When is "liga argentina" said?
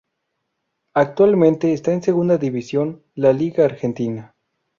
3.33-4.33